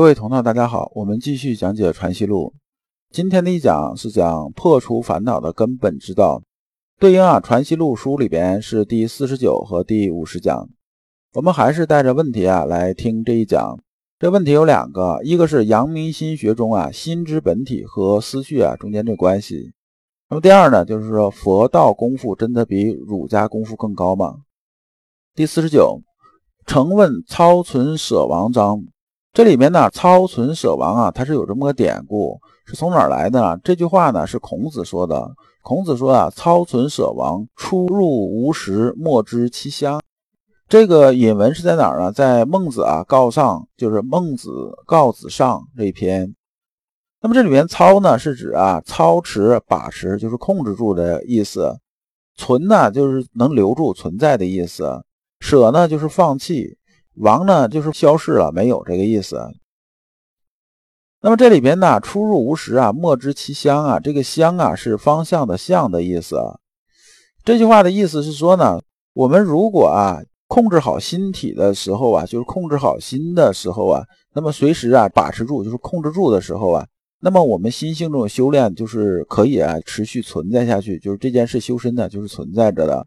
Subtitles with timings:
[0.00, 2.54] 各位同道，大家好，我们继续讲解《传习录》。
[3.10, 6.42] 今天的一讲是讲破除烦恼的根本之道，
[6.98, 10.66] 对应啊《传习录》书里边是第四十九和第五十讲。
[11.34, 13.78] 我们还是带着问题啊来听这一讲。
[14.18, 19.70] 这问题有两个，一个是阳明心学中啊心之本体和思绪啊中间这关系。
[20.30, 24.36] 那么第二呢，就是说佛道功夫真的比儒家功夫更高吗？
[25.34, 26.00] 第四十九，
[26.64, 28.82] 成问超存舍王章。
[29.32, 33.56] 这里面呢，超存舍亡啊，它是有这么个典故，是从哪儿来的呢？
[33.62, 35.30] 这句话呢是孔子说的。
[35.62, 40.00] 孔子说啊，超存舍亡，出入无时，莫知其乡。
[40.68, 42.10] 这个引文是在哪儿呢？
[42.10, 44.50] 在孟子啊告上，就是孟子
[44.84, 46.34] 告子上这一篇。
[47.20, 51.78] 那么这里面操呢是指啊操持把持，就是控制住的意思。
[52.34, 55.04] 存呢就是能留住存在的意思。
[55.38, 56.76] 舍呢就是放弃。
[57.20, 59.38] 王呢，就是消失了，没有这个意思。
[61.20, 64.00] 那么这里边呢，出入无时啊，莫知其乡啊。
[64.00, 66.36] 这个乡啊，是方向的向的意思。
[67.44, 68.80] 这句话的意思是说呢，
[69.12, 76.86] 我们如果啊，控制好心体的时候啊，就是控制好心的时候啊，那么随时啊，把持住，就是控制住的时候啊，
[77.20, 83.06] 那么我们心性这种修炼就是可以啊，持续存在下去，就是这件事修身呢，就是存在着的。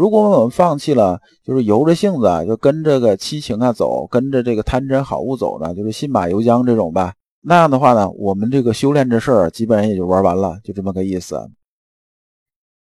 [0.00, 7.12] 如果我们放弃了，就是由着性子啊，就跟这个七情啊走，跟着这个贪嗔好恶走呢，就是信马由缰这种吧。
[7.42, 11.50] 那样的话呢，我们这个修炼这事儿基本上也就玩完了，就这么个意思。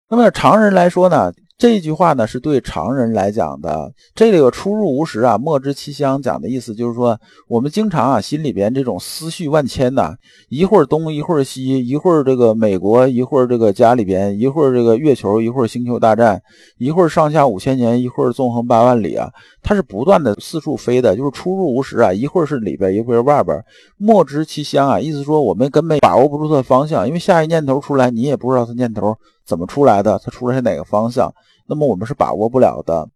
[0.10, 1.34] 那么常人来说呢？
[1.62, 6.20] 这句话呢是对常人来讲的，这里有出入无时啊，莫知其乡。
[6.20, 7.16] 讲的意思就是说，
[7.48, 10.16] 我们经常啊心里边这种思绪万千呐，
[10.50, 16.42] 一会儿东一会儿西，一会儿这个美国，一会儿这个家里边，一会儿这个月球，一会儿星球大战，
[16.80, 19.30] 一会儿上下五千年，一会儿纵横八万里啊，
[19.62, 23.56] 它是不断的四处飞的，就是出入无时啊，一会儿是里边，一会儿外边，
[24.00, 29.16] 莫知其乡啊，意思说我们根本把握不住它的方向，因为下一念头出来，你也不知道它念头
[29.52, 31.30] 怎么出来的，它出来是哪个方向。
[31.68, 33.10] 那么我们是把握不了的，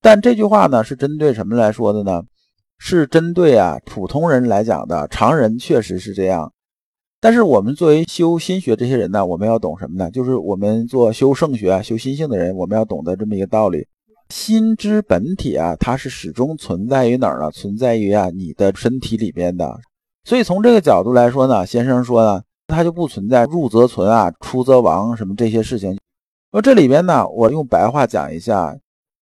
[0.00, 2.24] 但这句话呢是针对什么来说的呢？
[2.78, 6.52] 是针对啊普通人来讲的，常人确实是这样。
[7.20, 10.10] 但是我们作为修心学这些人呢，我们要懂什么呢？
[10.10, 13.86] 就是我们做修圣学、修心性的人，我们要懂得这么一个道理：
[14.28, 17.50] 心之本体啊，它是始终存在于哪儿呢？
[17.52, 19.78] 存在于啊你的身体里边的。
[20.24, 25.98] 所以从这个角度来说呢，先生说呢，它就不存在入则存啊，出则亡什么这些事情。
[26.50, 28.74] 那这里边呢，我用白话讲一下，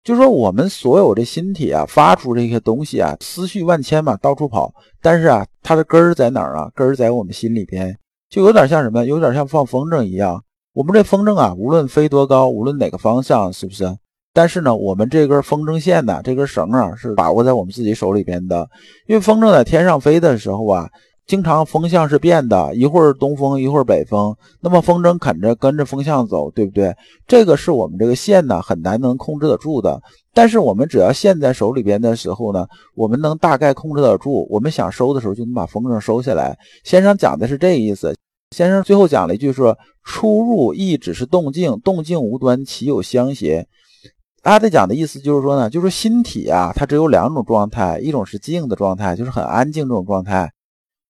[0.04, 4.72] 就说我们所有的心体啊，发出这些东西啊，思绪万千嘛，到处跑。
[5.00, 6.70] 但是啊，它的根儿在哪儿啊？
[6.74, 7.96] 根儿在我们心里边，
[8.30, 9.04] 就有点像什么？
[9.04, 10.40] 有点像放风筝一样。
[10.72, 13.84] 我们这风筝啊，无论飞多高，无论哪个方向，是不是？
[14.32, 18.68] 但是呢，我们这根风筝线呢，这根绳啊，是把握在我们自己手里边的。
[19.08, 20.88] 因为风筝在天上飞的时候啊。
[21.26, 26.94] 经常风向是变的，一会儿东风，一会儿北风，那么风筝肯着跟着风向走，对不对？
[27.26, 30.00] 这个是我们这个线呢很难能控制得住的。
[30.34, 32.66] 但是我们只要线在手里边的时候呢，
[32.96, 34.46] 我们能大概控制得住。
[34.50, 36.58] 我们想收的时候就能把风筝收下来。
[36.84, 38.14] 先生讲的是这个意思。
[38.50, 43.66] 先生最后讲了一句说：“出入亦只是动静，动静无端，岂有相邪？”
[44.42, 50.52] 他的讲的意思就是说呢，就是心体啊，它只有两种状态，一种是静的状态，就是很安静这种状态。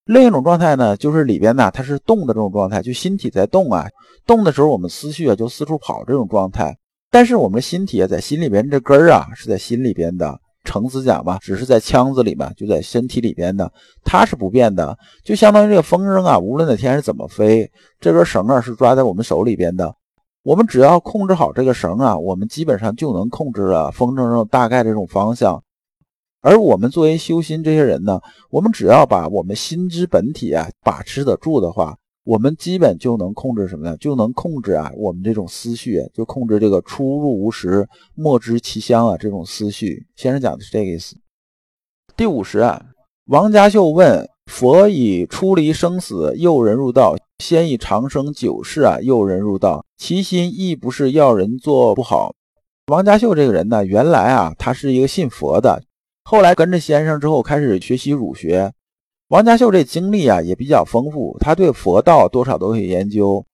[0.04, 3.86] 另一种状态呢，就是里边呢，它是动的这种状态，就心体在动啊，
[4.26, 6.76] 动的时候我们思绪啊就四处跑这种状态。
[7.10, 10.38] 但是我们的心体啊，在心里边这根儿啊是在心里边的。
[10.64, 13.68] 程子讲吧，只是在腔子里面，就在身体里边的，
[14.04, 14.96] 它是不变的。
[15.24, 19.92] 就相当于这个风筝啊，无论哪天是怎么飞，这根绳啊是抓在我们手里边的。
[20.44, 25.60] 我们只要控制好这个绳啊，我们基本上就能控制了风筝上大概这种方向。
[26.42, 28.20] 而我们作为修心这些人呢，
[28.50, 33.96] 我们只要把我们心之本体啊把持得住的话，我们基本就能控制什么呢？
[33.98, 40.04] 就能控制啊我们这种思绪，就控制这个出入无时，莫知其乡啊这种思绪。
[40.16, 41.14] 先生讲的是这个意思。
[42.16, 42.86] 第五十啊，
[43.26, 52.34] 王家秀问佛以出离生死诱人入道，先以长生久世啊诱人入道，其心亦不是要人做不好。
[52.88, 55.84] 王家秀这个人呢，原来啊他是一个信佛的。
[56.24, 58.72] 后来跟着先生之后，开始学习儒学。
[59.28, 63.44] 王家秀这经历啊也比较丰富，他对佛道多少都有研究。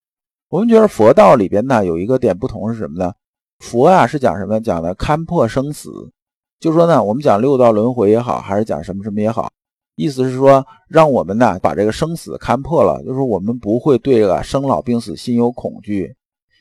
[0.48, 3.12] 我们觉得佛道里边呢有一个点不同是什么呢？
[3.60, 4.60] 佛啊是讲什么？
[4.60, 6.10] 讲的勘破生死，
[6.58, 9.50] 就说呢我们讲六道轮回也好，还是讲什么什么也好，
[9.94, 16.14] 意思是说让我们呢把这个生死勘破了，就是我们不会对这个生老病死心有恐惧，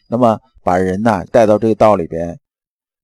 [0.09, 2.39] 那么把人呢带到这个道里边。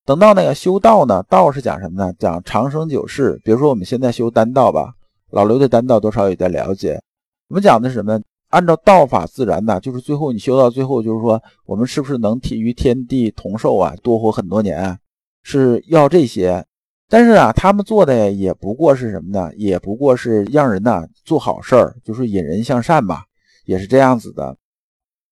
[0.05, 2.13] 等到那个修道呢，道是讲什么呢？
[2.19, 3.39] 讲长生久世。
[3.43, 4.93] 比如说我们现在修丹道吧，
[5.31, 7.01] 老刘对丹道多少有点了解。
[7.47, 8.19] 我们讲的是什么？
[8.49, 14.97] 按照道法自然呢，就是最后你修到最后，就是说我们是不是能与天地同寿啊，多活很多年啊？
[15.41, 16.65] 是要这些。
[17.09, 19.51] 但是啊，他们做的也不过是什么呢？
[19.55, 23.23] 也不过是让人呢做好事儿，就是引人向善吧，
[23.65, 24.57] 也是这样子的。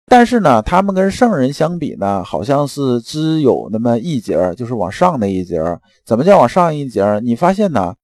[0.08, 5.60] 但是呢，他们跟圣人相比呢，好像是只有那么一节，就是往上那一节。
[6.04, 7.02] 怎么叫往上一节？
[7.24, 7.94] 你发现呢？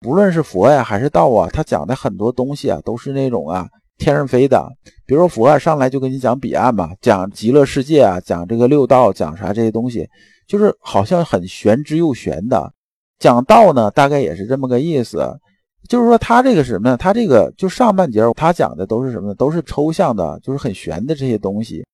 [0.00, 4.68] 不论是佛呀还是道啊，他讲的很多东西啊，都是那种啊天上飞的。
[5.06, 10.08] 比如说佛啊，上来就跟你讲彼岸嘛，讲极乐世界啊，讲这个六道，讲啥这些东西，
[10.48, 12.72] 就是好像很玄之又玄的。
[13.20, 15.38] 讲道呢，大概也是这么个意思。
[15.88, 16.96] 就是说，他这个什么呢？
[16.96, 19.34] 他这个就上半节，他讲的都是什么呢？
[19.34, 21.84] 都是抽象的，就是很玄的这些东西。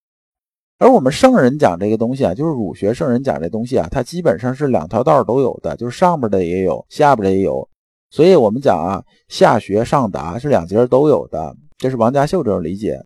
[0.79, 7.69] 而我们圣人讲这个东西啊，就是儒学圣人讲这东西啊，它基本上是两条道都有的，就是上边的也有，下边的也有。
[8.11, 12.97] 所以我们讲啊，下学上达是两节都有的，这是王家秀这种理解。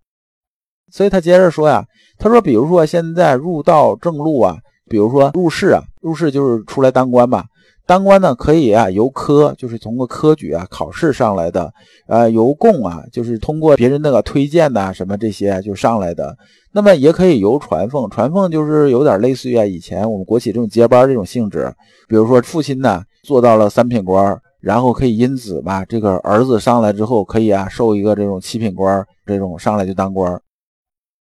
[0.91, 1.83] 所以他接着说呀，
[2.19, 4.59] 他说，比如说现在入道正路啊，
[4.91, 7.45] 比如说入仕啊，入仕就是出来当官嘛。
[7.85, 11.73] 当官呢，可以啊，由科就是通过科举啊考试上来的，
[12.07, 16.37] 呃，由贡啊就是通过别人那个推荐呐什么这些就上来的。
[16.73, 21.71] 那么也可以由传奉，传奉就是有点类似于啊以前我们国企这种接班这种性质。
[22.09, 30.41] 比如说父亲呢做到了三品官，然后可以因子吧，这个儿子上来之后可以啊受一个这种七品官，这种上来就当官。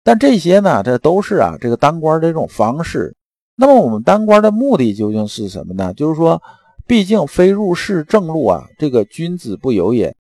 [0.04, 3.16] 但这些呢，这都是啊这个当官的这种方式。
[3.60, 5.92] 那么我们当官的目的究竟是什么呢？
[5.96, 6.40] 就是说，
[6.86, 10.16] 毕竟非入仕正路啊，这个君子不由也。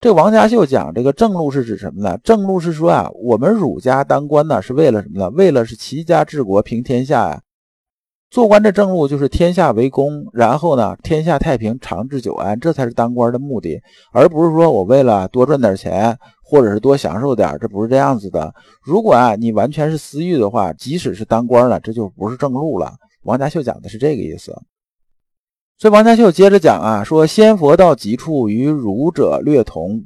[0.00, 2.18] 这王家秀讲这个正路是指什么呢？
[2.24, 5.28] 正路是说啊，我们儒家当官呢是为了什么呢？
[5.30, 7.42] 为了是齐家治国平天下呀。
[8.30, 13.80] 做官的正路就是天下为公，然后呢天下太平长治久安，这才是当官的目的，
[14.12, 16.18] 而不是说我为了多赚点钱。
[16.48, 18.54] 或者是多享受点，这不是这样子的。
[18.80, 22.94] 如果啊你完全是私欲的话，即使是当官了，这就不是正路了。
[23.24, 24.56] 王家秀讲的是这个意思。
[25.76, 30.04] 所以王家秀接着讲啊，说仙佛到极处与儒者略同，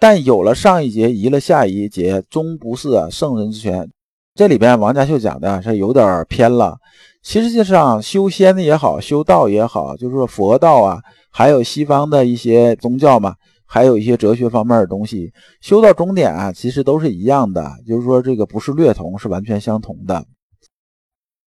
[0.00, 3.88] 但有了上一节，移了下一节，终不是圣人之权。
[4.34, 6.78] 这里边王家秀讲的是有点偏了。
[7.22, 10.98] 其实际上修仙的也好，修道也好，就是说佛道啊，
[11.30, 13.34] 还有西方的一些宗教嘛。
[13.72, 15.32] 还有一些哲学方面的东西，
[15.62, 20.26] 修到终点啊，其实都是一样的，就是说这个不是略同，是完全相同的。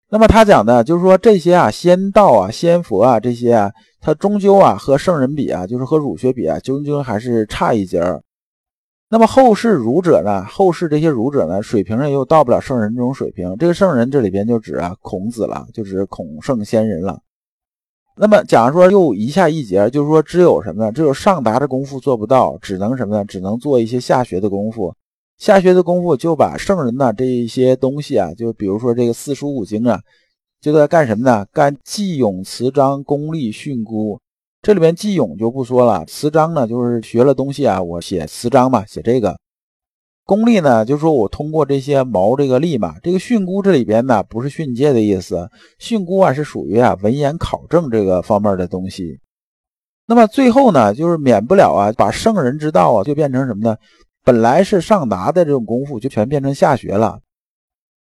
[0.10, 3.72] 那么他讲的，就是说这些啊，仙道啊、仙佛啊这些啊，
[4.02, 8.22] 它终究啊和圣人比啊，就是和儒学比啊，终究还是差一截儿。
[9.10, 13.56] 那么后世儒者呢，后世这些儒者呢，水平上又到不了圣人这种水平。
[13.58, 17.22] 这个圣人这里边就指啊孔子了，就指孔圣先人了。
[18.22, 20.92] 那么，假如说又一下一节，就是说只有什么呢？
[20.92, 23.24] 只有上达的功夫做不到，只能什么呢？
[23.24, 24.94] 只能做一些下学的功夫。
[25.38, 30.02] 下学的功夫就把圣人呢这一些东西啊，就比如说这个四书五经啊，
[30.60, 31.46] 就在干什么呢？
[31.54, 34.20] 干记咏词章、功力训诂。
[34.62, 39.34] 这里面记咏就不说了，词章呢就是学了东西啊，我写词章嘛，写这个。
[40.30, 45.50] 功利呢，就是说我通过这些毛这个利嘛，这个训诂这里边呢不是训诫的意思，
[45.80, 49.20] 训诂啊是属于啊文言考证这个方面的东西。
[50.06, 53.76] 那么最后呢，就是免不了啊，把圣人之道啊就变成什么呢？
[54.24, 57.18] 本来是上达的这种功夫，就全变成下学了。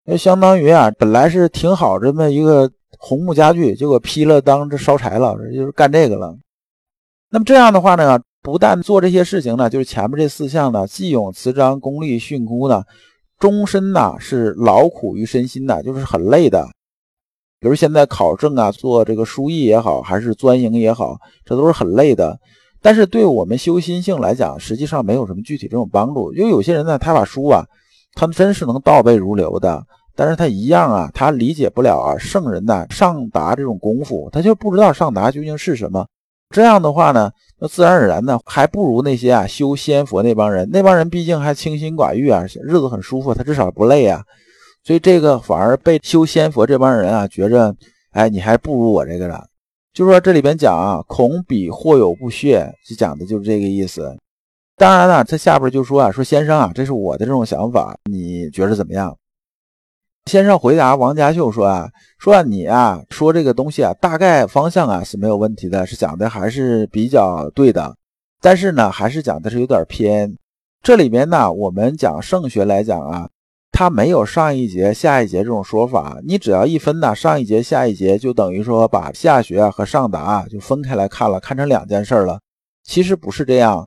[0.04, 6.36] 那相当于啊，本来是挺好这么一个红木家具，结果劈了当这烧柴了，就是干这个了。
[7.30, 8.20] 那么这样的话呢？
[8.42, 12.82] 不但做这些事情呢，就是前面这四项呢，既咏词章、功利训诂呢，
[13.38, 16.66] 终身呢是劳苦于身心的，就是很累的。
[17.60, 22.38] 比如现在考证啊，做这个书艺也好，还是钻营也好，这都是很累的。
[22.80, 26.32] 但是对我们修心性来讲，实际上没有什么具体这种帮助。
[26.32, 27.62] 因为有些人呢，他把书啊，
[28.14, 29.84] 他真是能倒背如流的，
[30.16, 36.06] 但是他一样啊，他理解不了啊圣人呐上达这种功夫，他就不知道上达究竟是什么。
[36.50, 37.30] 这样的话呢，
[37.60, 40.68] 那自然而然呢，还不如那些啊修仙佛那帮人。
[40.72, 44.22] 那帮人毕竟还清心寡欲啊，日子很舒服，他至少不累啊。
[44.82, 47.74] 所以这个反而被修仙佛这帮人啊觉着，
[48.10, 49.40] 哎，你还不如我这个呢。
[49.92, 54.16] 就说这里边讲啊，恐彼或有不屑，就讲的就是这个意思。
[54.76, 59.14] 当然了，他下边就说啊，说先生啊，这是我的这种想法，你觉着怎么样？
[60.30, 67.96] 先生回答王家秀说啊，说你啊说这个东西啊，大概方向啊是没有问题的，是讲的还是比较对的，
[68.40, 70.32] 但是呢，还是讲的是有点偏。
[70.84, 73.28] 这里面呢，我们讲圣学来讲啊，
[73.72, 76.18] 它没有上一节下一节这种说法。
[76.24, 82.38] 你只要一分呢，上一节下一节，就等于说把下学和上达就分开来看了，看成两件事了。
[82.84, 83.84] 其实不是这样。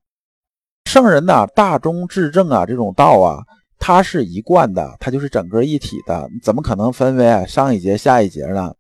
[0.84, 3.40] 圣人呐，大中至正啊，这种道啊，
[3.86, 8.74] 它是一贯的，它就是整个一体的，怎么可能分为上一节下一节呢？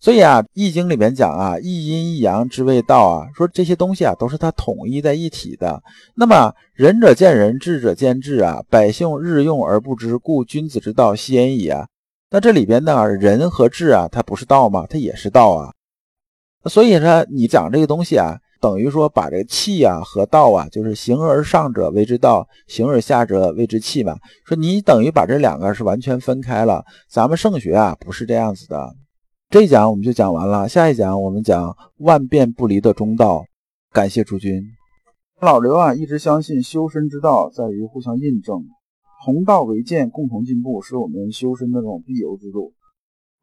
[0.00, 5.80] 所以啊，《易经》里面讲啊，一阴一阳之谓道啊，说这些东西啊都是它统一在一体的。
[6.16, 11.86] 那么仁者见仁，智者见智啊，百姓日用而不知，故君子之道先矣啊。
[12.28, 14.84] 那这里边呢，仁和智啊，它不是道吗？
[14.90, 15.72] 它也是道啊。
[16.64, 18.34] 所以说，你讲这个东西啊。
[18.60, 24.16] 等于说把这个气啊和道啊，就是形而上者谓之道，形而下者谓之气嘛。
[24.46, 26.84] 说你等于把这两个是完全分开了。
[27.08, 28.94] 咱们圣学啊不是这样子的。
[29.48, 33.44] 这一讲我们就讲完了，下一讲我们讲万变不离的中道。
[33.92, 34.62] 感谢诸君。
[35.40, 38.66] 老刘啊一直相信修身之道在于互相印证，
[39.24, 42.72] 同道为鉴，共同进步，是我们修身的这种必由之路。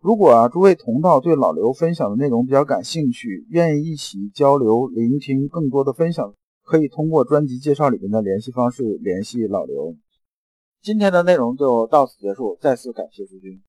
[0.05, 6.31] 如果啊，诸位同道对老刘分享的内容比较感兴趣，愿意一起交流、聆听更多的分享，
[6.63, 9.95] 可以通过专辑介绍里面的联系方式联系老刘。
[10.83, 13.59] 今天的内容就到此结束，再次感谢诸君。